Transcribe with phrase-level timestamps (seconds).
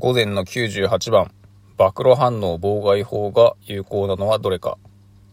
[0.00, 1.30] 午前の98番、
[1.76, 4.78] 暴露反応妨害法が有効なのはどれか。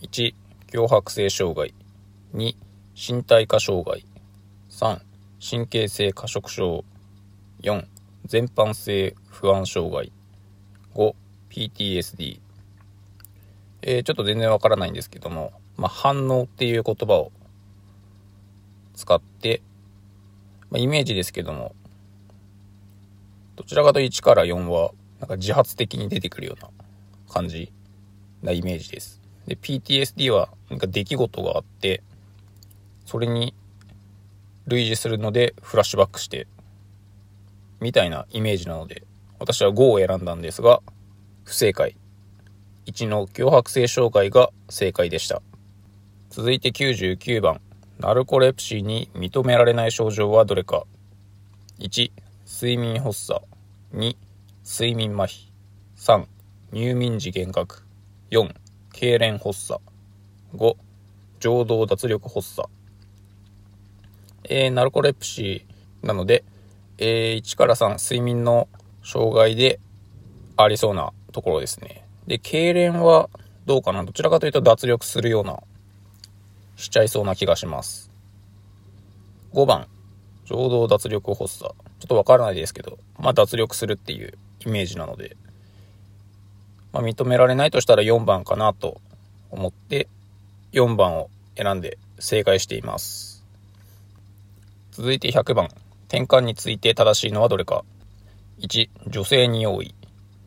[0.00, 0.34] 1、
[0.68, 1.74] 強迫性障害。
[2.32, 2.56] 2、
[2.96, 4.06] 身体化障害。
[4.70, 5.00] 3、
[5.38, 6.82] 神経性過食症。
[7.60, 7.84] 4、
[8.24, 10.10] 全般性不安障害。
[10.94, 11.14] 5、
[11.50, 12.40] PTSD。
[13.82, 17.32] えー、ちょっと全然わからないんですけども、まあ、反応っていう言葉を
[18.94, 19.60] 使って、
[20.70, 21.74] まあ、イメージですけども、
[23.56, 26.70] どちらかと1から4は、なんか自発的に出てくるような
[27.32, 27.72] 感じ
[28.42, 29.20] なイメージです。
[29.46, 32.02] で、PTSD は、なんか出来事があって、
[33.06, 33.54] それに
[34.66, 36.46] 類似するのでフラッシュバックして、
[37.80, 39.04] みたいなイメージなので、
[39.38, 40.80] 私は5を選んだんですが、
[41.44, 41.96] 不正解。
[42.86, 45.42] 1の脅迫性障害が正解でした。
[46.30, 47.60] 続いて99番。
[47.98, 50.84] ナルコレプシーに認められない症状はどれか。
[51.78, 52.10] 1、
[52.46, 53.40] 睡眠発作。
[53.94, 54.16] 2、
[54.64, 55.50] 睡眠麻痺。
[55.96, 56.26] 3、
[56.72, 57.82] 入眠時幻覚。
[58.30, 58.54] 4、
[58.92, 59.80] 痙攣発作。
[60.54, 60.76] 5、
[61.40, 62.68] 情動脱力発作。
[64.44, 66.44] えー、ナルコレプシーなので、
[66.98, 68.68] えー、1から3、睡眠の
[69.02, 69.80] 障害で
[70.56, 72.04] ありそうなところですね。
[72.26, 73.30] で、痙攣は
[73.64, 74.04] どうかな？
[74.04, 75.62] どちらかというと脱力するような、
[76.76, 78.10] しちゃいそうな気がします。
[79.54, 79.88] 5番、
[80.44, 81.74] 情動脱力発作。
[82.04, 85.38] ちょっとわからないですけど、まあ脱力するっていうイメージなので、
[86.92, 89.00] まあ、認められないとしたら4番かなと
[89.50, 90.06] 思って、
[90.72, 93.42] 4番を選んで正解しています。
[94.92, 95.68] 続いて100番。
[96.08, 97.86] 転換について正しいのはどれか。
[98.60, 99.94] 1、女性に多い。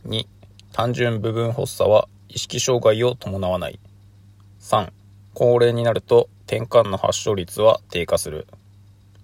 [0.06, 0.28] 2、
[0.74, 3.80] 単純部分発作は意識障害を伴わない。
[4.62, 4.92] 3、
[5.34, 8.46] 高齢になると転換の発症率は低下する。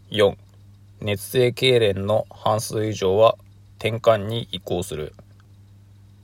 [0.10, 0.36] 4、
[1.04, 3.36] 熱性痙攣の半数以上は
[3.78, 5.14] 転換に移行する。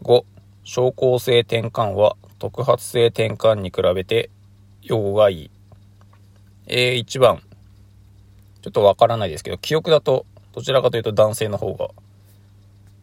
[0.04, 0.24] 5、
[0.64, 4.30] 症候性転換は特発性転換に比べて
[4.82, 5.52] 予後がいい。
[6.68, 7.42] え、1番。
[8.62, 11.89] ちょっとわからないですけど、記憶だとどちらかというと男性の方が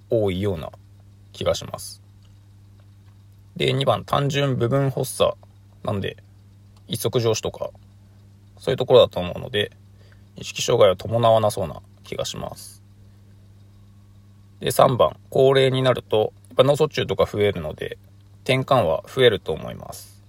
[0.09, 0.71] 多いような
[1.35, 2.01] 気がします。
[3.55, 5.35] で、2番、単純部分発作
[5.85, 6.17] なんで、
[6.89, 7.69] 一足上司とか、
[8.59, 9.73] そういうところだと思うので、
[10.37, 12.83] 意識障害を伴わなそうな気がします。
[14.61, 17.99] で、3番、高齢になると、やっぱ脳卒中とか増えるので、
[18.45, 20.23] 転換は増えると思います。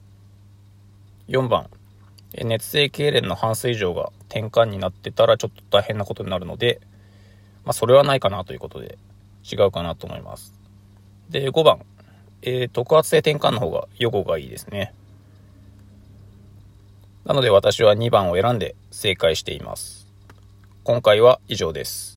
[1.28, 1.70] 4番、
[2.34, 6.82] 熱性痙攣の半数以上が転換になってたらちょっと大変なことになるので、
[7.64, 8.98] まあ、それはないかなということで、
[9.50, 10.54] 違うかなと思います。
[11.30, 11.80] で、5番、
[12.42, 14.94] えー、特発性転換の方が予後がいいですね。
[17.28, 20.08] なので私は2番を選んで正解しています。
[20.86, 22.08] 今回は以上です。